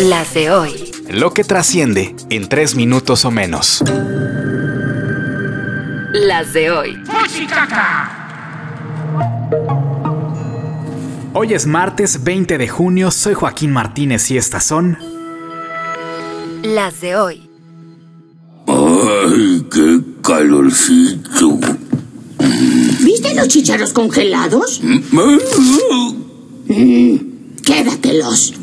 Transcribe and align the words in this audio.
Las 0.00 0.34
de 0.34 0.50
hoy. 0.50 0.92
Lo 1.10 1.32
que 1.32 1.44
trasciende 1.44 2.16
en 2.30 2.48
tres 2.48 2.74
minutos 2.74 3.24
o 3.24 3.30
menos. 3.30 3.84
Las 6.12 6.52
de 6.52 6.70
hoy. 6.70 7.02
Hoy 11.34 11.54
es 11.54 11.66
martes 11.66 12.24
20 12.24 12.58
de 12.58 12.68
junio, 12.68 13.10
soy 13.10 13.34
Joaquín 13.34 13.70
Martínez 13.70 14.30
y 14.30 14.38
estas 14.38 14.64
son... 14.64 14.98
Las 16.62 17.00
de 17.00 17.16
hoy. 17.16 17.48
¡Ay, 18.66 19.66
qué 19.70 20.00
calorcito! 20.22 21.60
¿Viste 23.04 23.34
los 23.36 23.46
chícharos 23.48 23.92
congelados? 23.92 24.80
Quédatelos. 27.62 28.54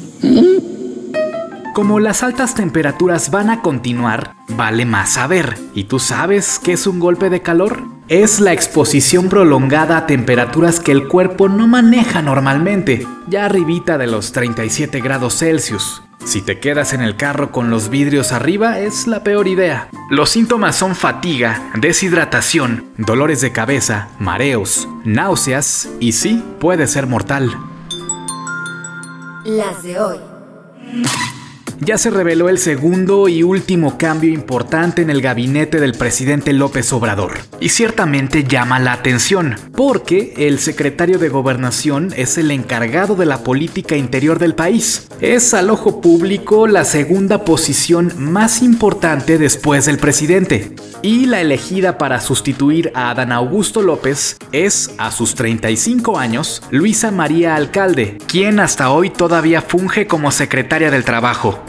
Como 1.74 2.00
las 2.00 2.22
altas 2.22 2.54
temperaturas 2.54 3.32
van 3.32 3.50
a 3.50 3.62
continuar, 3.62 4.36
vale 4.50 4.86
más 4.86 5.14
saber. 5.14 5.58
¿Y 5.74 5.86
tú 5.86 5.98
sabes 6.00 6.60
qué 6.64 6.74
es 6.74 6.86
un 6.86 7.00
golpe 7.00 7.32
de 7.32 7.42
calor? 7.42 7.84
Es 8.08 8.40
la 8.40 8.54
exposición 8.54 9.28
prolongada 9.28 9.98
a 9.98 10.06
temperaturas 10.06 10.80
que 10.80 10.92
el 10.92 11.08
cuerpo 11.08 11.50
no 11.50 11.68
maneja 11.68 12.22
normalmente, 12.22 13.08
ya 13.28 13.46
arribita 13.46 13.98
de 13.98 14.08
los 14.08 14.32
37 14.34 15.02
grados 15.02 15.40
Celsius. 15.40 16.04
Si 16.24 16.42
te 16.42 16.60
quedas 16.60 16.94
en 16.94 17.02
el 17.02 17.18
carro 17.18 17.52
con 17.52 17.70
los 17.70 17.90
vidrios 17.90 18.32
arriba 18.32 18.80
es 18.80 19.08
la 19.08 19.24
peor 19.24 19.48
idea. 19.48 19.90
Los 20.10 20.30
síntomas 20.30 20.76
son 20.76 20.96
fatiga, 20.96 21.72
deshidratación, 21.76 22.86
dolores 22.98 23.42
de 23.42 23.52
cabeza, 23.52 24.10
mareos, 24.20 24.88
náuseas 25.04 25.90
y 26.00 26.14
sí, 26.14 26.44
puede 26.60 26.88
ser 26.88 27.08
mortal. 27.08 27.58
Las 29.44 29.84
de 29.84 30.00
hoy. 30.00 30.20
Ya 31.86 31.98
se 31.98 32.12
reveló 32.12 32.48
el 32.48 32.60
segundo 32.60 33.28
y 33.28 33.44
último 33.44 33.98
cambio 33.98 34.32
importante 34.32 35.02
en 35.02 35.10
el 35.10 35.22
gabinete 35.22 35.82
del 35.82 35.94
presidente 35.94 36.54
López 36.54 36.94
Obrador. 36.94 37.34
Y 37.60 37.70
ciertamente 37.70 38.46
llama 38.46 38.80
la 38.80 38.94
atención, 38.94 39.58
porque 39.76 40.34
el 40.38 40.60
secretario 40.60 41.20
de 41.20 41.28
Gobernación 41.28 42.14
es 42.16 42.38
el 42.38 42.52
encargado 42.52 43.16
de 43.16 43.26
la 43.26 43.44
política 43.44 43.98
interior 43.98 44.40
del 44.40 44.56
país. 44.56 45.10
Es 45.20 45.54
al 45.54 45.70
ojo 45.70 46.00
público 46.00 46.68
la 46.68 46.86
segunda 46.86 47.44
posición 47.44 48.14
más 48.18 48.62
importante 48.62 49.38
después 49.38 49.86
del 49.86 49.98
presidente. 49.98 50.74
Y 51.02 51.26
la 51.26 51.42
elegida 51.42 51.98
para 51.98 52.22
sustituir 52.22 52.94
a 52.96 53.10
Adán 53.10 53.34
Augusto 53.34 53.82
López 53.82 54.38
es, 54.54 54.92
a 54.98 55.12
sus 55.12 55.36
35 55.36 56.18
años, 56.18 56.64
Luisa 56.72 57.12
María 57.12 57.56
Alcalde, 57.56 58.20
quien 58.28 58.62
hasta 58.62 58.90
hoy 58.90 59.10
todavía 59.10 59.62
funge 59.62 60.08
como 60.08 60.32
secretaria 60.32 60.90
del 60.90 61.04
Trabajo. 61.04 61.62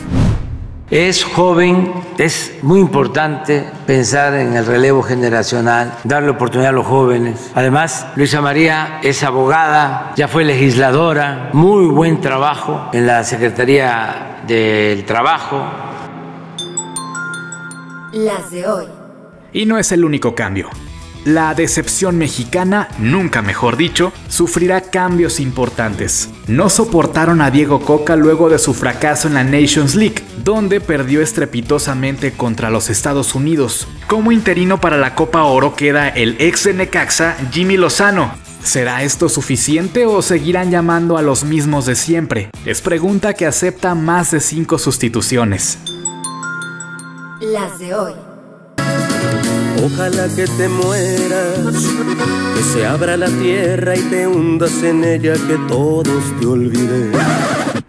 Es 0.91 1.25
joven, 1.25 1.95
es 2.19 2.59
muy 2.61 2.79
importante 2.79 3.65
pensar 3.87 4.35
en 4.35 4.55
el 4.55 4.67
relevo 4.67 5.03
generacional, 5.03 5.95
darle 6.05 6.29
oportunidad 6.29 6.71
a 6.71 6.73
los 6.73 6.87
jóvenes. 6.87 7.51
Además, 7.55 8.07
Luisa 8.17 8.43
María 8.43 9.01
es 9.03 9.23
abogada, 9.23 10.13
ya 10.15 10.29
fue 10.29 10.45
legisladora, 10.45 11.49
muy 11.55 11.87
buen 11.87 12.21
trabajo 12.21 12.91
en 12.93 13.07
la 13.07 13.25
Secretaría 13.25 14.43
del 14.47 15.07
Trabajo. 15.07 15.65
Las 18.13 18.51
de 18.51 18.67
hoy. 18.67 18.87
Y 19.55 19.65
no 19.65 19.79
es 19.79 19.91
el 19.91 20.05
único 20.05 20.35
cambio. 20.35 20.69
La 21.25 21.55
decepción 21.55 22.19
mexicana, 22.19 22.89
nunca 22.99 23.41
mejor 23.41 23.79
dicho, 23.79 24.13
sufrirá 24.29 24.83
cambios 24.83 25.41
importantes. 25.41 26.29
No 26.49 26.69
soportaron 26.69 27.41
a 27.41 27.51
Diego 27.51 27.81
Coca 27.81 28.15
luego 28.15 28.51
de 28.51 28.59
su 28.59 28.75
fracaso 28.75 29.29
en 29.29 29.35
la 29.35 29.43
Nations 29.43 29.95
League, 29.95 30.23
donde 30.45 30.83
perdió 30.83 31.23
estrepitosamente 31.23 32.33
contra 32.33 32.69
los 32.69 32.91
Estados 32.91 33.35
Unidos. 33.35 33.89
Como 34.07 34.33
interino 34.33 34.83
para 34.83 34.99
la 34.99 35.15
Copa 35.15 35.45
Oro 35.45 35.75
queda 35.75 36.09
el 36.09 36.37
ex 36.41 36.65
de 36.65 36.75
Necaxa, 36.75 37.37
Jimmy 37.51 37.79
Lozano, 37.79 38.35
¿Será 38.63 39.03
esto 39.03 39.29
suficiente 39.29 40.07
o 40.07 40.23
seguirán 40.23 40.71
llamando 40.71 41.19
a 41.19 41.23
los 41.23 41.45
mismos 41.45 41.85
de 41.85 41.95
siempre? 41.95 42.49
Es 42.65 42.81
pregunta 42.81 43.35
que 43.35 43.45
acepta 43.45 43.95
más 43.95 44.31
de 44.31 44.41
cinco 44.41 44.79
sustituciones. 44.79 45.79
Las 47.43 47.79
de 47.79 47.95
hoy. 47.95 48.34
Ojalá 49.83 50.29
que 50.29 50.47
te 50.47 50.69
mueras, 50.69 51.75
que 52.55 52.63
se 52.73 52.87
abra 52.87 53.17
la 53.17 53.29
tierra 53.29 53.97
y 53.97 54.03
te 54.03 54.27
hundas 54.27 54.83
en 54.83 55.05
ella, 55.05 55.35
que 55.35 55.59
todos 55.69 56.25
te 56.41 56.47
olviden. 56.47 57.13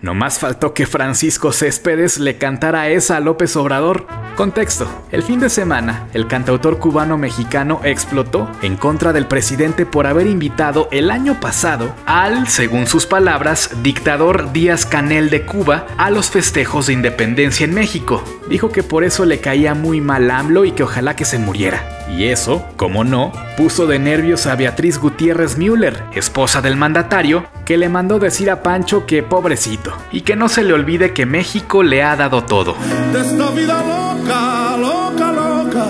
No 0.01 0.13
más 0.13 0.39
faltó 0.39 0.73
que 0.73 0.85
Francisco 0.85 1.51
Céspedes 1.51 2.19
le 2.19 2.37
cantara 2.37 2.89
esa 2.89 3.17
a 3.17 3.19
López 3.19 3.55
Obrador. 3.55 4.05
Contexto. 4.35 4.87
El 5.11 5.23
fin 5.23 5.39
de 5.39 5.49
semana, 5.49 6.07
el 6.13 6.27
cantautor 6.27 6.77
cubano-mexicano 6.77 7.79
explotó 7.83 8.49
en 8.61 8.75
contra 8.75 9.13
del 9.13 9.27
presidente 9.27 9.85
por 9.85 10.05
haber 10.07 10.27
invitado 10.27 10.89
el 10.91 11.09
año 11.09 11.39
pasado 11.39 11.95
al, 12.05 12.47
según 12.47 12.85
sus 12.85 13.05
palabras, 13.05 13.69
dictador 13.81 14.51
Díaz 14.51 14.85
Canel 14.85 15.29
de 15.29 15.45
Cuba 15.45 15.87
a 15.97 16.11
los 16.11 16.29
festejos 16.29 16.87
de 16.87 16.93
independencia 16.93 17.63
en 17.63 17.73
México. 17.73 18.21
Dijo 18.49 18.71
que 18.71 18.83
por 18.83 19.05
eso 19.05 19.23
le 19.25 19.39
caía 19.39 19.73
muy 19.73 20.01
mal 20.01 20.29
AMLO 20.29 20.65
y 20.65 20.73
que 20.73 20.83
ojalá 20.83 21.15
que 21.15 21.25
se 21.25 21.39
muriera. 21.39 22.04
Y 22.09 22.25
eso, 22.25 22.65
como 22.77 23.03
no, 23.03 23.31
puso 23.57 23.87
de 23.87 23.99
nervios 23.99 24.45
a 24.45 24.55
Beatriz 24.55 24.99
Gutiérrez 24.99 25.57
Müller, 25.57 26.03
esposa 26.13 26.61
del 26.61 26.75
mandatario, 26.75 27.45
que 27.65 27.77
le 27.77 27.89
mandó 27.89 28.19
decir 28.19 28.51
a 28.51 28.61
Pancho 28.61 29.05
que 29.05 29.23
pobrecito 29.23 29.91
y 30.11 30.21
que 30.21 30.35
no 30.35 30.47
se 30.47 30.63
le 30.63 30.73
olvide 30.73 31.13
que 31.13 31.25
México 31.25 31.83
le 31.83 32.03
ha 32.03 32.15
dado 32.15 32.43
todo. 32.43 32.75
de 33.11 33.21
esta 33.21 33.49
vida 33.51 33.81
loca, 33.81 34.77
loca, 34.77 35.31
loca, 35.31 35.85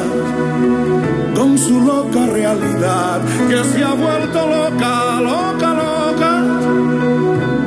con 1.36 1.58
su 1.58 1.82
loca 1.82 2.26
realidad, 2.28 3.22
que 3.50 3.64
se 3.64 3.84
ha 3.84 3.94
vuelto 3.94 4.48
loca, 4.48 5.22
loca, 5.22 5.74
loca, 5.74 6.44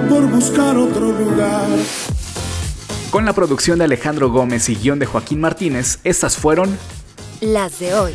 por 0.08 0.26
buscar 0.28 0.76
otro 0.76 1.12
lugar. 1.12 1.66
Con 3.10 3.24
la 3.24 3.34
producción 3.34 3.78
de 3.78 3.84
Alejandro 3.84 4.30
Gómez 4.30 4.68
y 4.68 4.74
guion 4.74 4.98
de 4.98 5.06
Joaquín 5.06 5.40
Martínez, 5.40 5.98
estas 6.04 6.36
fueron 6.36 6.78
Las 7.40 7.78
de 7.78 7.94
hoy. 7.94 8.14